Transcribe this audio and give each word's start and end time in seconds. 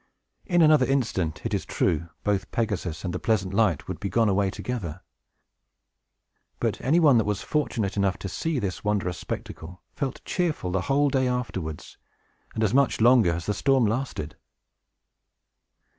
In 0.47 0.63
another 0.63 0.87
instant, 0.87 1.45
it 1.45 1.53
is 1.53 1.63
true, 1.63 2.09
both 2.23 2.49
Pegasus 2.49 3.05
and 3.05 3.13
the 3.13 3.19
pleasant 3.19 3.53
light 3.53 3.87
would 3.87 3.99
be 3.99 4.09
gone 4.09 4.29
away 4.29 4.49
together. 4.49 5.01
But 6.59 6.81
any 6.81 6.99
one 6.99 7.19
that 7.19 7.23
was 7.25 7.43
fortunate 7.43 7.95
enough 7.97 8.17
to 8.17 8.27
see 8.27 8.57
this 8.57 8.83
wondrous 8.83 9.19
spectacle 9.19 9.83
felt 9.93 10.25
cheerful 10.25 10.71
the 10.71 10.81
whole 10.81 11.11
day 11.11 11.27
afterwards, 11.27 11.99
and 12.55 12.63
as 12.63 12.73
much 12.73 12.99
longer 12.99 13.31
as 13.33 13.45
the 13.45 13.53
storm 13.53 13.85
lasted. 13.85 14.35